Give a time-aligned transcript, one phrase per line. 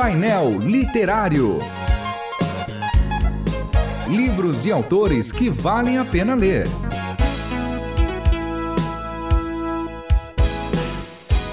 [0.00, 1.58] Painel Literário.
[4.08, 6.68] Livros e autores que valem a pena ler.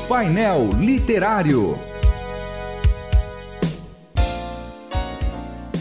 [0.08, 1.76] Painel Literário.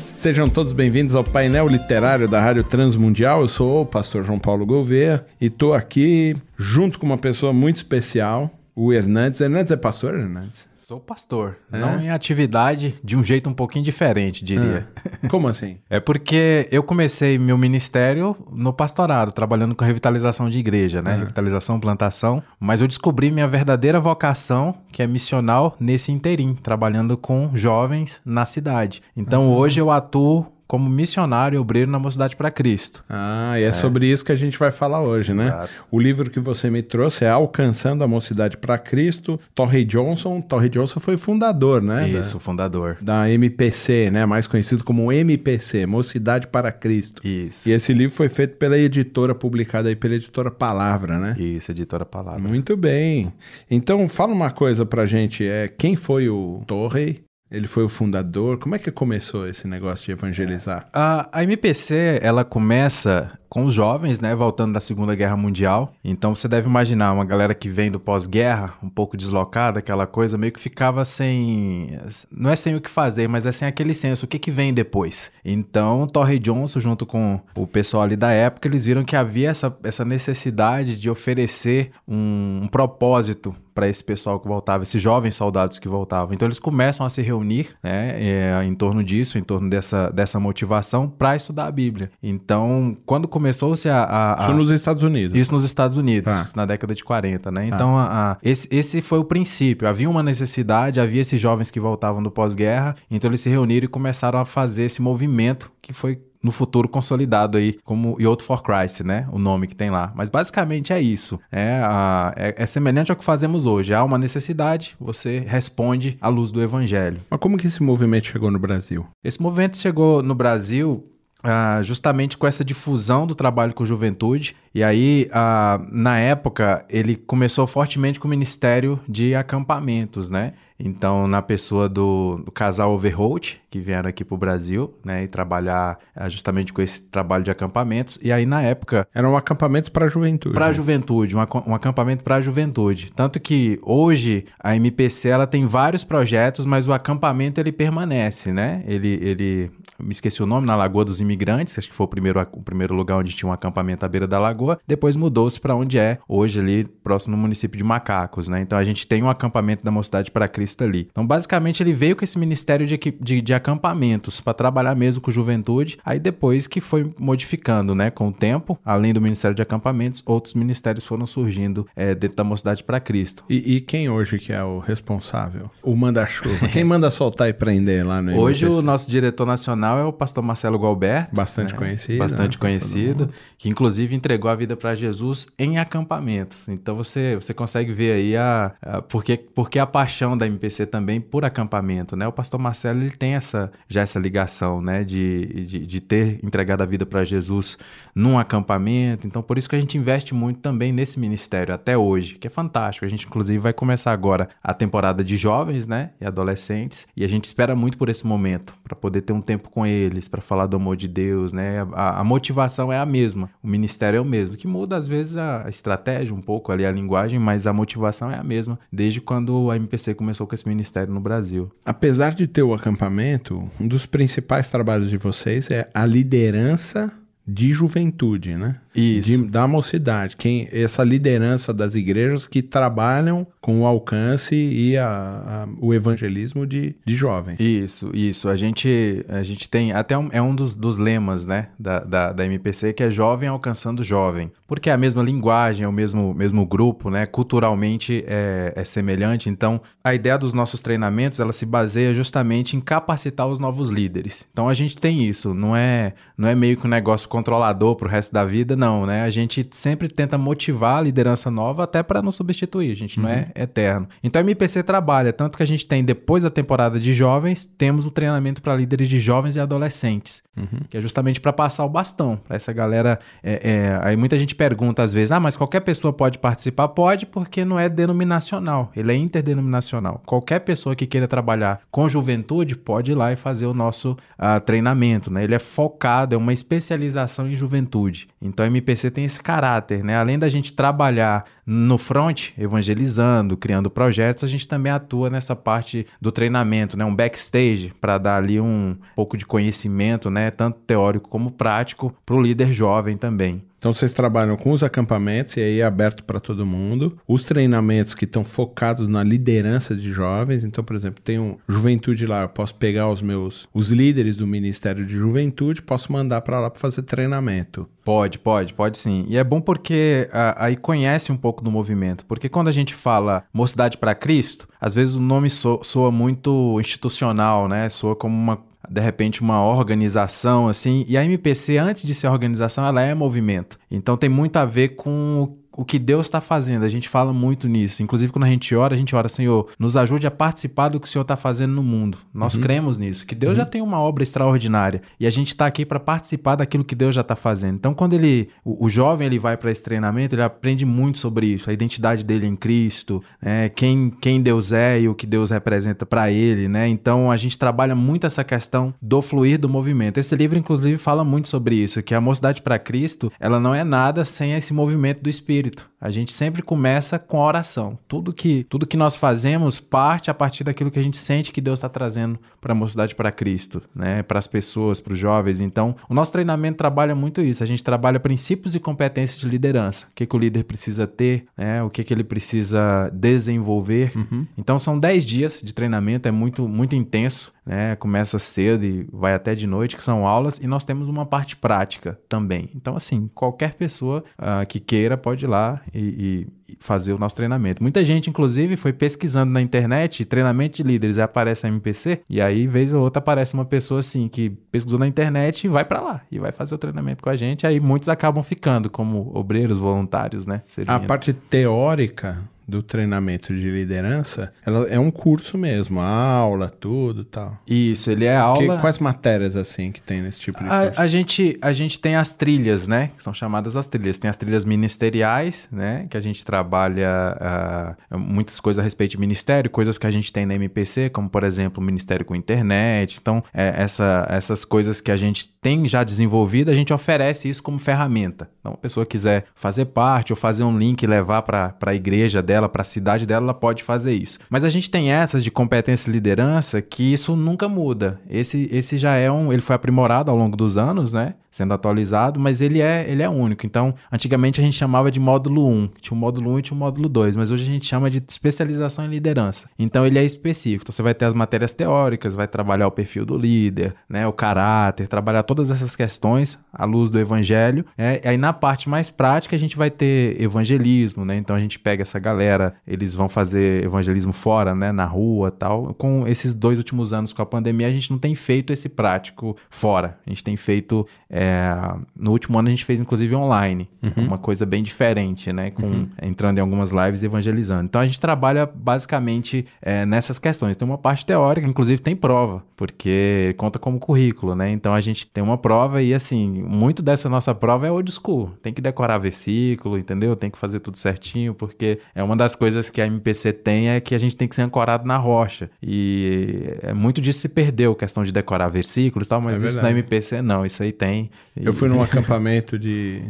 [0.07, 3.43] Sejam todos bem-vindos ao painel literário da Rádio Transmundial.
[3.43, 7.77] Eu sou o pastor João Paulo Gouveia e estou aqui junto com uma pessoa muito
[7.77, 9.43] especial, o Hernandes.
[9.43, 10.74] Hernandes é pastor, Hernandes?
[10.87, 11.79] Sou pastor, é?
[11.79, 14.87] não em atividade, de um jeito um pouquinho diferente, diria.
[15.23, 15.29] É.
[15.29, 15.79] Como assim?
[15.89, 21.15] é porque eu comecei meu ministério no pastorado, trabalhando com revitalização de igreja, né?
[21.15, 21.17] É.
[21.21, 22.43] Revitalização, plantação.
[22.61, 28.45] Mas eu descobri minha verdadeira vocação, que é missional, nesse interim, trabalhando com jovens na
[28.45, 29.01] cidade.
[29.17, 29.55] Então uhum.
[29.55, 33.05] hoje eu atuo como missionário e obreiro na Mocidade para Cristo.
[33.09, 35.49] Ah, e é, é, sobre isso que a gente vai falar hoje, né?
[35.49, 35.73] Exato.
[35.91, 40.41] O livro que você me trouxe é Alcançando a Mocidade para Cristo, Torrey Johnson.
[40.41, 42.09] Torrey Johnson foi fundador, né?
[42.09, 42.97] Isso, da, fundador.
[43.01, 44.25] Da MPC, né?
[44.25, 47.27] Mais conhecido como MPC, Mocidade para Cristo.
[47.27, 47.69] Isso.
[47.69, 51.37] E esse livro foi feito pela editora, publicado aí pela editora Palavra, né?
[51.39, 52.41] Isso, editora Palavra.
[52.41, 53.33] Muito bem.
[53.71, 58.59] Então, fala uma coisa pra gente, é quem foi o Torrey ele foi o fundador.
[58.59, 60.89] Como é que começou esse negócio de evangelizar?
[60.93, 65.95] A, a MPC, ela começa com os jovens, né, voltando da Segunda Guerra Mundial.
[66.03, 70.37] Então você deve imaginar uma galera que vem do pós-guerra, um pouco deslocada, aquela coisa,
[70.37, 71.97] meio que ficava sem.
[72.33, 74.75] Não é sem o que fazer, mas é sem aquele senso, o que, que vem
[74.75, 75.31] depois.
[75.45, 79.79] Então, Torrey Johnson, junto com o pessoal ali da época, eles viram que havia essa,
[79.85, 85.79] essa necessidade de oferecer um, um propósito para esse pessoal que voltava, esses jovens soldados
[85.79, 86.33] que voltavam.
[86.33, 90.39] Então eles começam a se reunir né, é, em torno disso, em torno dessa, dessa
[90.39, 92.11] motivação para estudar a Bíblia.
[92.23, 95.39] Então, quando começou-se a, a, a, Isso nos Estados Unidos.
[95.39, 96.47] Isso nos Estados Unidos, ah.
[96.57, 97.67] na década de 40, né?
[97.67, 98.39] Então, ah.
[98.43, 99.87] esse, esse foi o princípio.
[99.87, 103.89] Havia uma necessidade, havia esses jovens que voltavam do pós-guerra, então eles se reuniram e
[103.89, 109.01] começaram a fazer esse movimento que foi no futuro consolidado aí como Youth for Christ,
[109.01, 109.27] né?
[109.33, 110.13] O nome que tem lá.
[110.15, 111.41] Mas basicamente é isso.
[111.51, 113.95] É, a, é, é, semelhante ao que fazemos hoje.
[113.95, 117.21] Há uma necessidade, você responde à luz do evangelho.
[117.31, 119.07] Mas como que esse movimento chegou no Brasil?
[119.23, 121.05] Esse movimento chegou no Brasil
[121.45, 124.57] ah, justamente com essa difusão do trabalho com juventude.
[124.75, 130.55] E aí, ah, na época, ele começou fortemente com o Ministério de Acampamentos, né?
[130.79, 135.29] Então, na pessoa do, do casal Overholt, que vieram aqui para o Brasil, né, e
[135.29, 138.19] trabalhar ah, justamente com esse trabalho de acampamentos.
[138.21, 139.07] E aí, na época.
[139.15, 140.55] Eram acampamentos para a juventude.
[140.55, 143.13] Para a juventude, um, um acampamento para a juventude.
[143.13, 148.83] Tanto que hoje a MPC ela tem vários projetos, mas o acampamento ele permanece, né?
[148.87, 152.41] Ele, ele me esqueci o nome, na Lagoa dos Imigrantes, acho que foi o primeiro,
[152.53, 154.64] o primeiro lugar onde tinha um acampamento à beira da lagoa.
[154.87, 158.61] Depois mudou-se para onde é hoje, ali próximo no município de Macacos, né?
[158.61, 161.09] Então a gente tem um acampamento da Mocidade para Cristo ali.
[161.11, 165.31] Então, basicamente, ele veio com esse ministério de, de, de acampamentos para trabalhar mesmo com
[165.31, 165.99] juventude.
[166.05, 168.11] Aí depois que foi modificando, né?
[168.11, 172.45] Com o tempo, além do ministério de acampamentos, outros ministérios foram surgindo é, dentro da
[172.45, 173.45] Mocidade para Cristo.
[173.49, 175.71] E, e, quem hoje que é o responsável?
[175.83, 176.69] O manda-chuva?
[176.69, 180.43] quem manda soltar e prender lá no Hoje o nosso diretor nacional é o pastor
[180.43, 181.35] Marcelo Galberto.
[181.35, 181.79] Bastante né?
[181.79, 182.19] conhecido.
[182.19, 182.61] Bastante né?
[182.61, 186.69] conhecido, que inclusive entregou a vida para Jesus em acampamentos.
[186.69, 191.21] Então você, você consegue ver aí a, a porque, porque a paixão da MPC também
[191.21, 192.27] por acampamento, né?
[192.27, 195.05] O pastor Marcelo ele tem essa, já essa ligação, né?
[195.05, 197.79] De, de, de ter entregado a vida para Jesus
[198.15, 199.27] num acampamento.
[199.27, 202.51] Então por isso que a gente investe muito também nesse ministério até hoje, que é
[202.51, 203.05] fantástico.
[203.05, 206.11] A gente inclusive vai começar agora a temporada de jovens, né?
[206.21, 207.07] E adolescentes.
[207.17, 210.29] E a gente espera muito por esse momento, para poder ter um tempo com eles
[210.29, 211.87] para falar do amor de Deus, né?
[211.93, 215.37] A, a, motivação é a mesma, o ministério é o mesmo, que muda às vezes
[215.37, 219.71] a estratégia um pouco ali a linguagem, mas a motivação é a mesma desde quando
[219.71, 221.71] a MPC começou com esse ministério no Brasil.
[221.85, 227.13] Apesar de ter o acampamento, um dos principais trabalhos de vocês é a liderança
[227.47, 228.77] de juventude, né?
[228.95, 229.29] Isso.
[229.29, 230.37] De, da mocidade.
[230.37, 236.67] Quem, essa liderança das igrejas que trabalham com o alcance e a, a, o evangelismo
[236.67, 237.59] de, de jovens.
[237.59, 238.49] Isso, isso.
[238.49, 242.33] A gente, a gente tem até um, é um dos, dos lemas né, da, da,
[242.33, 244.53] da, MPC que é jovem alcançando jovem.
[244.67, 247.27] Porque é a mesma linguagem, é o mesmo, mesmo grupo, né?
[247.27, 249.49] Culturalmente é, é semelhante.
[249.49, 254.47] Então, a ideia dos nossos treinamentos ela se baseia justamente em capacitar os novos líderes.
[254.53, 258.07] Então a gente tem isso, não é, não é meio que um negócio controlador para
[258.07, 259.23] o resto da vida, não, né?
[259.23, 263.27] A gente sempre tenta motivar a liderança nova até para não substituir, a gente uhum.
[263.27, 264.09] não é eterno.
[264.23, 268.07] Então a MPC trabalha, tanto que a gente tem depois da temporada de jovens, temos
[268.07, 270.81] o treinamento para líderes de jovens e adolescentes, uhum.
[270.89, 273.19] que é justamente para passar o bastão para essa galera.
[273.43, 276.89] É, é, aí muita gente pergunta às vezes, ah, mas qualquer pessoa pode participar?
[276.89, 280.23] Pode, porque não é denominacional, ele é interdenominacional.
[280.27, 284.61] Qualquer pessoa que queira trabalhar com juventude pode ir lá e fazer o nosso uh,
[284.65, 285.45] treinamento, né?
[285.45, 288.29] Ele é focado, é uma especialização em juventude.
[288.41, 290.17] Então a MPC tem esse caráter, né?
[290.17, 296.07] Além da gente trabalhar no front, evangelizando, criando projetos, a gente também atua nessa parte
[296.21, 297.05] do treinamento, né?
[297.05, 300.51] Um backstage para dar ali um pouco de conhecimento, né?
[300.51, 303.63] Tanto teórico como prático para o líder jovem também.
[303.85, 307.19] Então vocês trabalham com os acampamentos e aí é aberto para todo mundo.
[307.29, 310.65] Os treinamentos que estão focados na liderança de jovens.
[310.65, 314.47] Então, por exemplo, tem um juventude lá, eu posso pegar os meus os líderes do
[314.47, 317.87] Ministério de Juventude, posso mandar para lá para fazer treinamento.
[318.03, 319.27] Pode, pode, pode sim.
[319.29, 322.25] E é bom porque a, aí conhece um pouco do movimento.
[322.27, 326.79] Porque quando a gente fala Mocidade para Cristo, às vezes o nome so, soa muito
[326.81, 327.89] institucional, né?
[327.89, 331.05] Soa como uma de repente uma organização assim.
[331.09, 333.79] E a MPC antes de ser organização, ela é movimento.
[333.91, 336.85] Então tem muito a ver com o que Deus está fazendo.
[336.85, 338.03] A gente fala muito nisso.
[338.03, 341.07] Inclusive, quando a gente ora, a gente ora, Senhor, nos ajude a participar do que
[341.07, 342.19] o Senhor está fazendo no mundo.
[342.33, 342.63] Nós uhum.
[342.63, 343.57] cremos nisso, que Deus uhum.
[343.57, 347.15] já tem uma obra extraordinária e a gente está aqui para participar daquilo que Deus
[347.15, 347.77] já está fazendo.
[347.77, 351.47] Então, quando ele, o, o jovem, ele vai para esse treinamento, ele aprende muito sobre
[351.47, 353.69] isso, a identidade dele em Cristo, né?
[353.69, 356.89] quem, quem Deus é e o que Deus representa para ele, né?
[356.89, 360.19] Então, a gente trabalha muito essa questão do fluir do movimento.
[360.19, 363.85] Esse livro, inclusive, fala muito sobre isso, que a mocidade para Cristo, ela não é
[363.85, 365.64] nada sem esse movimento do Espírito.
[365.65, 365.94] Espírito.
[366.05, 367.99] A gente sempre começa com a oração.
[368.07, 371.63] Tudo que, tudo que nós fazemos parte a partir daquilo que a gente sente que
[371.63, 374.23] Deus está trazendo para a mocidade para Cristo, né?
[374.23, 375.63] para as pessoas, para os jovens.
[375.63, 377.63] Então, o nosso treinamento trabalha muito isso.
[377.63, 380.07] A gente trabalha princípios e competências de liderança.
[380.11, 381.83] O que, que o líder precisa ter, né?
[381.83, 384.13] o que, que ele precisa desenvolver.
[384.15, 384.47] Uhum.
[384.59, 387.97] Então, são 10 dias de treinamento, é muito, muito intenso né?
[387.97, 391.57] Começa cedo e vai até de noite, que são aulas, e nós temos uma parte
[391.57, 392.71] prática também.
[392.75, 397.37] Então, assim, qualquer pessoa uh, que queira pode ir lá e, e, fazer o nosso
[397.37, 397.83] treinamento.
[397.83, 402.67] Muita gente, inclusive, foi pesquisando na internet treinamento de líderes, aparece a MPC, e aí,
[402.67, 406.21] vez ou outra, aparece uma pessoa assim que pesquisou na internet e vai para lá
[406.31, 407.67] e vai fazer o treinamento com a gente.
[407.67, 410.63] Aí muitos acabam ficando como obreiros voluntários, né?
[410.67, 410.93] Seria...
[410.93, 417.59] A parte teórica do treinamento de liderança, ela é um curso mesmo, aula, tudo tal.
[417.67, 418.77] Isso, ele é aula.
[418.77, 421.01] Que, quais matérias assim que tem nesse tipo de a, curso?
[421.01, 423.11] A gente, a gente tem as trilhas, né?
[423.17, 424.19] Que são chamadas as trilhas.
[424.19, 426.07] Tem as trilhas ministeriais, né?
[426.09, 430.33] Que a gente trabalha uh, muitas coisas a respeito de ministério, coisas que a gente
[430.33, 433.19] tem na MPC, como por exemplo, o ministério com internet.
[433.21, 437.63] Então, é, essa, essas coisas que a gente tem já desenvolvido, a gente oferece isso
[437.63, 438.49] como ferramenta.
[438.61, 442.43] Então, a pessoa quiser fazer parte ou fazer um link e levar para a igreja
[442.43, 444.39] dela dela, para a cidade dela, ela pode fazer isso.
[444.49, 448.21] Mas a gente tem essas de competência e liderança que isso nunca muda.
[448.31, 451.35] Esse, esse já é um, ele foi aprimorado ao longo dos anos, né?
[451.55, 453.65] sendo atualizado, mas ele é, ele é único.
[453.65, 456.79] Então, antigamente a gente chamava de módulo 1, tinha o módulo 1 e tinha o
[456.79, 459.71] módulo 2, mas hoje a gente chama de especialização em liderança.
[459.79, 460.83] Então, ele é específico.
[460.83, 464.33] Então, você vai ter as matérias teóricas, vai trabalhar o perfil do líder, né, o
[464.33, 467.87] caráter, trabalhar todas essas questões à luz do evangelho.
[467.97, 471.37] É, aí, na parte mais prática, a gente vai ter evangelismo, né?
[471.37, 472.44] Então, a gente pega essa galera,
[472.87, 475.95] eles vão fazer evangelismo fora, né, na rua tal.
[475.95, 479.57] Com esses dois últimos anos com a pandemia, a gente não tem feito esse prático
[479.71, 480.19] fora.
[480.27, 481.07] A gente tem feito
[481.37, 481.75] é,
[482.17, 484.27] no último ano a gente fez inclusive online, uhum.
[484.27, 485.73] uma coisa bem diferente, né?
[485.73, 486.09] Com, uhum.
[486.23, 487.85] Entrando em algumas lives e evangelizando.
[487.85, 490.77] Então a gente trabalha basicamente é, nessas questões.
[490.77, 494.71] Tem uma parte teórica, inclusive tem prova, porque conta como currículo, né?
[494.71, 498.53] Então a gente tem uma prova e assim, muito dessa nossa prova é old school.
[498.63, 500.37] Tem que decorar versículo, entendeu?
[500.37, 504.01] Tem que fazer tudo certinho, porque é uma das coisas que a MPC tem é
[504.01, 505.71] que a gente tem que ser ancorado na rocha.
[505.83, 509.83] E é muito disso se perdeu, questão de decorar versículos e tal, mas é isso
[509.83, 511.31] na MPC não, isso aí tem.
[511.57, 513.23] Eu fui num acampamento de.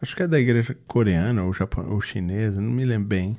[0.00, 3.36] Acho que é da igreja coreana ou, Japão, ou chinesa, não me lembro bem.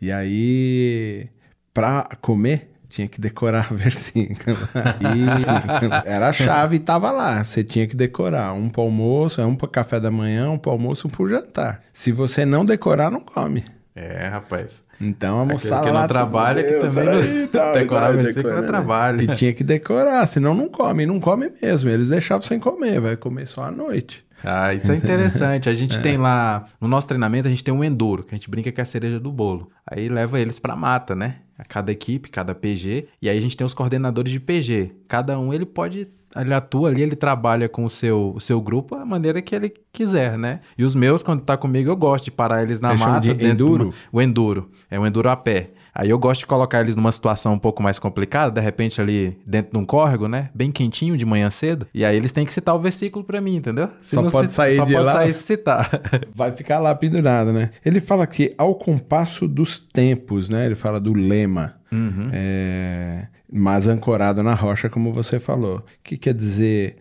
[0.00, 1.28] E aí,
[1.72, 4.56] pra comer, tinha que decorar versículo.
[5.00, 7.42] E era a chave e tava lá.
[7.42, 8.52] Você tinha que decorar.
[8.52, 11.82] Um para almoço, um para café da manhã, um para almoço, um para jantar.
[11.92, 13.64] Se você não decorar, não come.
[13.94, 14.82] É, rapaz.
[15.00, 16.00] Então a moçada que lá...
[16.00, 19.22] não trabalha, que também aí, tá, decorar versículo é trabalho.
[19.22, 21.04] E tinha que decorar, senão não come.
[21.04, 21.90] Não come mesmo.
[21.90, 24.24] Eles deixavam sem comer, vai comer só à noite.
[24.44, 25.68] Ah, isso é interessante.
[25.68, 26.00] A gente é.
[26.00, 28.80] tem lá, no nosso treinamento, a gente tem um enduro, que a gente brinca que
[28.80, 29.70] é a cereja do bolo.
[29.86, 31.36] Aí leva eles pra mata, né?
[31.58, 33.08] A cada equipe, cada PG.
[33.20, 34.92] E aí a gente tem os coordenadores de PG.
[35.06, 38.96] Cada um ele pode ele atua ali, ele trabalha com o seu, o seu grupo
[38.96, 40.60] da maneira que ele quiser, né?
[40.78, 43.34] E os meus, quando tá comigo, eu gosto de parar eles na mata.
[43.34, 43.92] De enduro?
[44.10, 44.70] O enduro.
[44.90, 45.70] É o enduro a pé.
[45.94, 49.38] Aí eu gosto de colocar eles numa situação um pouco mais complicada, de repente ali
[49.46, 50.48] dentro de um córrego, né?
[50.54, 51.86] Bem quentinho de manhã cedo.
[51.92, 53.90] E aí eles têm que citar o versículo para mim, entendeu?
[54.02, 55.12] Se só pode sair só de pode lá.
[55.12, 55.90] Sair citar.
[56.34, 57.70] Vai ficar lá pendurado, né?
[57.84, 60.64] Ele fala que ao compasso dos tempos, né?
[60.64, 61.74] Ele fala do lema.
[61.92, 62.30] Uhum.
[62.32, 63.26] É...
[63.52, 65.78] Mas ancorado na rocha, como você falou.
[65.78, 66.96] O que quer dizer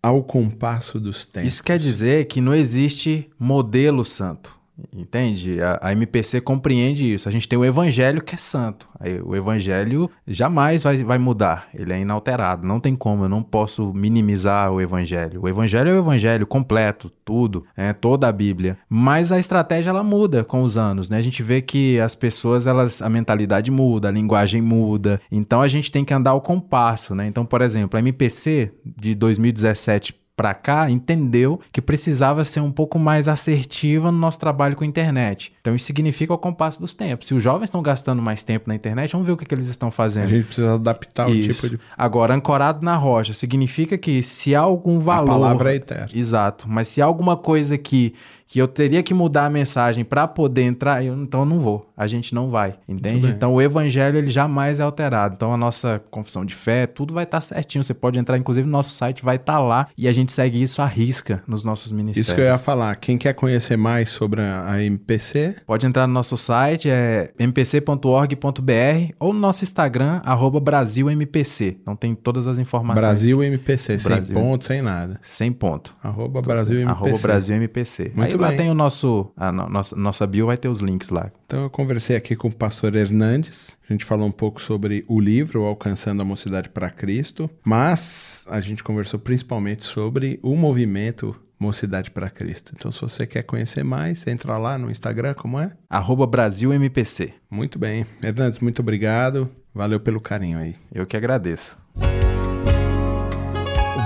[0.00, 1.52] ao compasso dos tempos?
[1.52, 4.59] Isso quer dizer que não existe modelo santo.
[4.94, 5.60] Entende?
[5.62, 7.28] A, a, MPC compreende isso.
[7.28, 8.88] A gente tem o evangelho que é santo.
[9.24, 11.68] O evangelho jamais vai, vai mudar.
[11.74, 12.66] Ele é inalterado.
[12.66, 13.24] Não tem como.
[13.24, 15.42] Eu não posso minimizar o evangelho.
[15.42, 18.78] O evangelho é o evangelho completo, tudo, é, toda a Bíblia.
[18.88, 21.18] Mas a estratégia ela muda com os anos, né?
[21.18, 25.20] A gente vê que as pessoas, elas, a mentalidade muda, a linguagem muda.
[25.30, 27.26] Então a gente tem que andar ao compasso, né?
[27.26, 32.98] Então, por exemplo, a MPC de 2017 para cá entendeu que precisava ser um pouco
[32.98, 35.52] mais assertiva no nosso trabalho com a internet.
[35.60, 37.26] Então isso significa o compasso dos tempos.
[37.26, 39.66] Se os jovens estão gastando mais tempo na internet, vamos ver o que, que eles
[39.66, 40.24] estão fazendo.
[40.24, 41.50] A gente precisa adaptar isso.
[41.50, 41.80] o tipo de.
[41.94, 45.28] Agora, ancorado na rocha significa que se há algum valor.
[45.28, 46.08] A palavra é eterna.
[46.14, 46.66] Exato.
[46.66, 48.14] Mas se há alguma coisa que
[48.50, 51.88] que eu teria que mudar a mensagem para poder entrar, eu, então eu não vou.
[51.96, 53.28] A gente não vai, entende?
[53.28, 55.36] Então o evangelho ele jamais é alterado.
[55.36, 57.84] Então a nossa confissão de fé, tudo vai estar tá certinho.
[57.84, 60.60] Você pode entrar, inclusive no nosso site vai estar tá lá e a gente segue
[60.60, 62.26] isso à risca nos nossos ministérios.
[62.26, 62.96] Isso que eu ia falar.
[62.96, 69.32] Quem quer conhecer mais sobre a MPC, pode entrar no nosso site é mpc.org.br ou
[69.32, 70.22] no nosso Instagram
[70.60, 71.78] @brasilumpc.
[71.80, 73.00] Então tem todas as informações.
[73.00, 75.20] Brasil MPC, sem ponto, sem nada.
[75.22, 75.94] Sem ponto.
[76.02, 76.90] Arroba Brasil MPC.
[76.90, 78.12] Arroba Brasil MPC.
[78.12, 81.10] Muito Aí lá tem o nosso, a no, nossa, nossa bio vai ter os links
[81.10, 81.30] lá.
[81.46, 85.20] Então eu conversei aqui com o pastor Hernandes, a gente falou um pouco sobre o
[85.20, 92.10] livro Alcançando a Mocidade para Cristo, mas a gente conversou principalmente sobre o movimento Mocidade
[92.10, 92.72] para Cristo.
[92.74, 95.70] Então, se você quer conhecer mais, entra lá no Instagram, como é?
[95.90, 97.34] Arroba BrasilMPC.
[97.50, 98.06] Muito bem.
[98.22, 99.50] Hernandes, muito obrigado.
[99.74, 100.74] Valeu pelo carinho aí.
[100.90, 101.78] Eu que agradeço.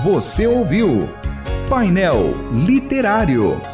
[0.03, 1.09] Você ouviu
[1.69, 3.74] Painel Literário.